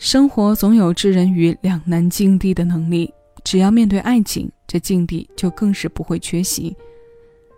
[0.00, 3.12] 生活总有置人于两难境地的能力，
[3.44, 6.74] 只要面对爱情，这境地就更是不会缺席。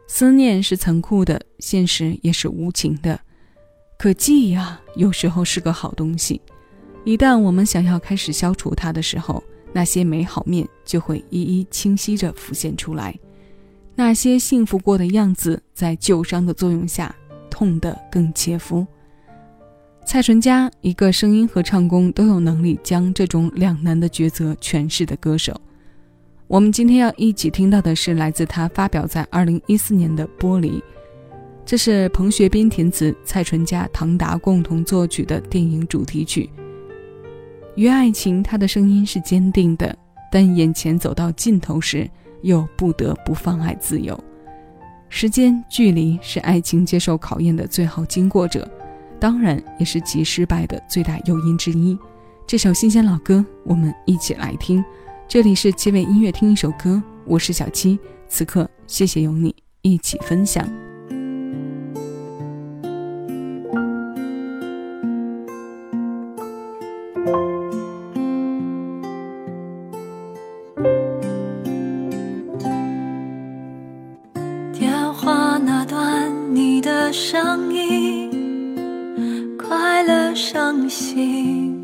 [0.08, 3.18] 思念是残酷的，现实也是无情的。
[3.96, 6.40] 可记忆啊，有时候是个好东西。
[7.04, 9.40] 一旦我们想要开始消除它的时候，
[9.72, 13.16] 那些美好面就会一一清晰着浮现出来。
[13.94, 17.14] 那些幸福过的样子，在旧伤的作用下，
[17.48, 18.84] 痛得更切肤。
[20.04, 25.58] 蔡淳佳，一个声音和唱功都有能力将这种两难的抉择诠释的歌手。
[26.48, 30.70] 我们今天要一起听到的是来自他发表在二零一四年的《玻璃》，
[31.64, 36.50] 这是彭学斌填词，蔡淳佳、唐达共同作曲的电影主题曲。
[37.76, 39.96] 于爱情，他的声音是坚定的，
[40.30, 42.10] 但眼前走到尽头时，
[42.42, 44.18] 又不得不放爱自由。
[45.08, 48.68] 时间、距离是爱情接受考验的最好经过者。
[49.22, 51.96] 当然，也是其失败的最大诱因之一。
[52.44, 54.84] 这首新鲜老歌，我们一起来听。
[55.28, 57.96] 这里是七味音乐，听一首歌，我是小七。
[58.26, 60.68] 此刻，谢谢有你一起分享。
[74.72, 77.71] 电话那端，你的声
[80.82, 81.80] 伤心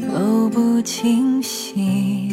[0.00, 2.30] 都不清晰，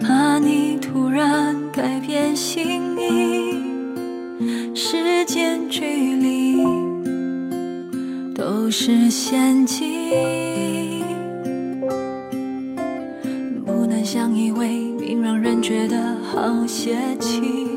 [0.00, 6.64] 怕你突然改变心意，时间、距离
[8.34, 9.84] 都是陷阱，
[13.66, 17.68] 不能相依为命，让人觉得好泄气。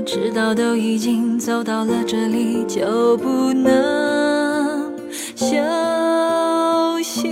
[0.00, 4.90] 但我知道，都已经走到了这里，就不能
[5.36, 5.56] 休
[7.02, 7.28] 息。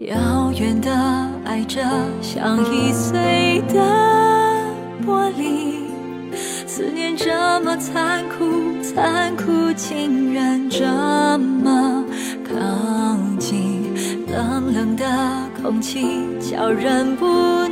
[0.00, 0.90] 遥远的
[1.44, 1.82] 爱着，
[2.22, 3.80] 像易碎的
[5.06, 5.84] 玻璃。
[6.66, 10.86] 思念这么残酷，残酷竟然这
[11.38, 12.02] 么
[12.44, 12.54] 靠
[13.38, 13.92] 近。
[14.26, 15.04] 冷冷的
[15.62, 17.63] 空气，叫人不。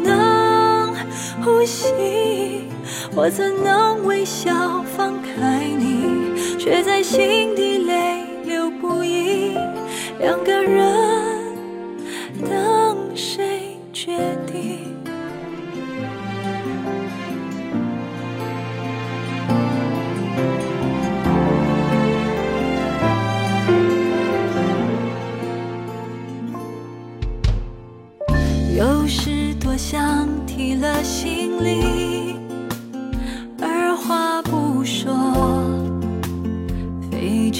[1.45, 2.65] 呼吸，
[3.15, 9.55] 我怎能微笑放开你，却在心底泪流不已。
[10.21, 10.83] 两个人
[12.49, 12.82] 的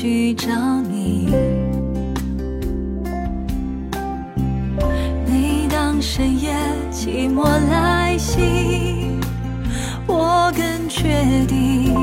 [0.03, 0.51] 去找
[0.91, 1.29] 你。
[5.29, 6.53] 每当深夜
[6.91, 8.41] 寂寞来袭，
[10.09, 11.95] 我更确定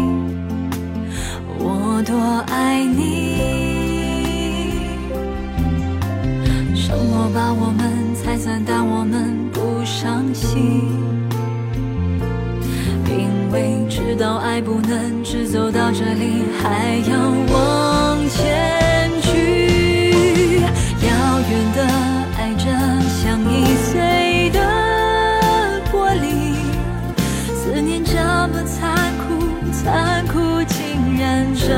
[1.58, 2.16] 我多
[2.48, 3.10] 爱你。
[6.74, 9.60] 生活把我们拆散，但我们不。
[9.84, 10.84] 伤心，
[13.90, 17.18] 知道爱不能只走到这里，还要
[17.52, 20.62] 往前去。
[20.62, 21.10] 遥
[21.50, 21.84] 远的
[22.38, 22.66] 爱着，
[23.10, 24.60] 像易碎的
[25.92, 26.24] 玻璃。
[27.56, 29.24] 思念这么残酷，
[29.74, 31.74] 残酷竟然这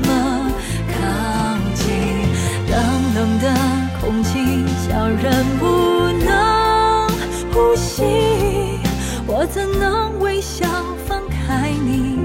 [0.00, 0.50] 么
[0.88, 0.96] 靠
[1.74, 1.84] 近。
[2.70, 2.74] 冷
[3.14, 3.44] 冷的
[4.00, 7.06] 空气，叫人不能。
[7.52, 8.02] 呼吸，
[9.26, 10.66] 我怎能微笑？
[11.54, 12.18] 爱你？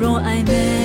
[0.00, 0.83] 若爱没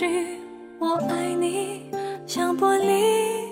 [0.00, 0.06] 句
[0.78, 1.90] 我爱你，
[2.26, 3.50] 像玻璃。